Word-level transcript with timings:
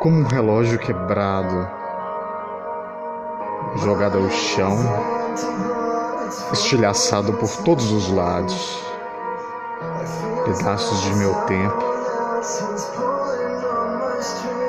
como 0.00 0.18
um 0.18 0.24
relógio 0.24 0.78
quebrado, 0.78 1.68
jogado 3.76 4.16
ao 4.16 4.30
chão, 4.30 4.78
estilhaçado 6.54 7.34
por 7.34 7.50
todos 7.58 7.92
os 7.92 8.10
lados, 8.10 8.82
pedaços 10.46 11.02
de 11.02 11.14
meu 11.16 11.34
tempo, 11.42 11.84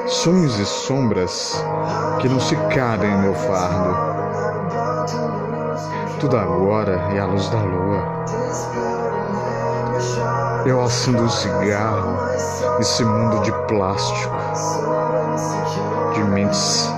sonhos 0.06 0.60
e 0.60 0.66
sombras 0.66 1.64
que 2.20 2.28
não 2.28 2.42
se 2.42 2.58
cabem 2.76 3.10
em 3.10 3.22
meu 3.22 3.34
fardo. 3.34 4.12
Tudo 6.20 6.36
agora 6.36 7.10
é 7.16 7.20
a 7.20 7.26
luz 7.26 7.50
da 7.50 7.58
lua. 7.58 8.26
Eu 10.66 10.84
acendo 10.84 11.24
um 11.24 11.30
cigarro 11.30 12.20
nesse 12.78 13.04
mundo 13.06 13.40
de 13.44 13.52
plástico, 13.68 14.36
de 16.14 16.24
mentes 16.24 16.90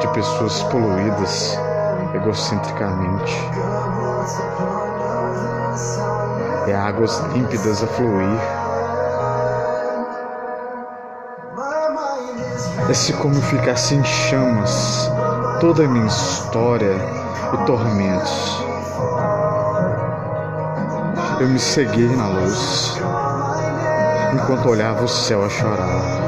de 0.00 0.08
pessoas 0.08 0.62
poluídas 0.64 1.58
egocentricamente. 2.14 3.34
É 6.66 6.74
águas 6.74 7.18
límpidas 7.32 7.82
a 7.82 7.86
fluir. 7.86 8.40
É 12.88 12.94
se 12.94 13.12
como 13.14 13.40
ficasse 13.42 13.94
em 13.94 14.04
chamas 14.04 15.10
toda 15.60 15.84
a 15.84 15.88
minha 15.88 16.06
história 16.06 16.96
e 17.52 17.66
tormentos. 17.66 18.64
Eu 21.40 21.48
me 21.48 21.58
ceguei 21.58 22.08
na 22.16 22.28
luz, 22.28 22.98
enquanto 24.32 24.68
olhava 24.68 25.04
o 25.04 25.08
céu 25.08 25.44
a 25.44 25.48
chorar. 25.48 26.25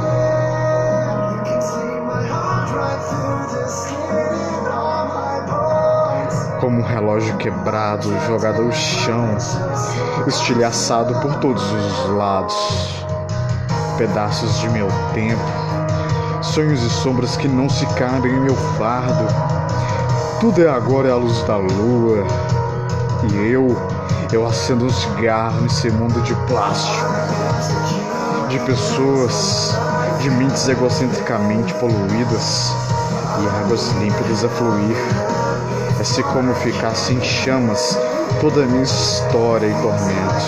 Como 6.69 6.83
um 6.83 6.85
relógio 6.85 7.35
quebrado, 7.39 8.15
jogado 8.27 8.61
ao 8.61 8.71
chão, 8.71 9.39
estilhaçado 10.27 11.19
por 11.23 11.37
todos 11.37 11.63
os 11.63 12.11
lados. 12.11 12.55
Pedaços 13.97 14.59
de 14.59 14.69
meu 14.69 14.87
tempo, 15.15 15.41
sonhos 16.43 16.83
e 16.83 16.91
sombras 16.91 17.39
que 17.39 17.49
não 17.49 17.71
se 17.71 17.87
cabem 17.95 18.31
em 18.31 18.41
meu 18.41 18.55
fardo. 18.77 19.25
Tudo 20.41 20.63
é 20.63 20.69
agora 20.69 21.11
a 21.11 21.17
luz 21.17 21.43
da 21.45 21.57
lua. 21.57 22.27
E 23.33 23.51
eu, 23.51 23.75
eu 24.31 24.47
acendo 24.47 24.85
um 24.85 24.91
cigarro 24.91 25.63
nesse 25.63 25.91
mundo 25.91 26.21
de 26.21 26.35
plástico, 26.53 27.09
de 28.51 28.59
pessoas, 28.59 29.75
de 30.21 30.29
mentes 30.33 30.69
egocentricamente 30.69 31.73
poluídas 31.77 32.75
e 33.41 33.65
águas 33.65 33.91
límpidas 33.93 34.45
a 34.45 34.51
fluir. 34.51 35.38
É 36.01 36.05
se 36.05 36.23
como 36.23 36.55
ficasse 36.55 37.13
em 37.13 37.21
chamas 37.21 37.99
toda 38.41 38.63
a 38.63 38.67
minha 38.67 38.83
história 38.83 39.67
e 39.67 39.75
tormentos. 39.83 40.47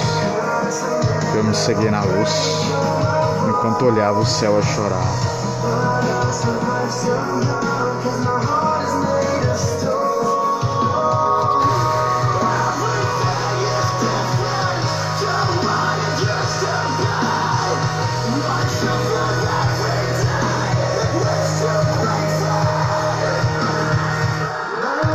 Eu 1.35 1.43
me 1.43 1.55
segui 1.55 1.91
na 1.91 2.03
luz, 2.03 2.31
enquanto 3.49 3.85
olhava 3.87 4.21
o 4.21 4.27
céu 4.27 4.57
a 4.57 4.63
chorar. 4.63 5.11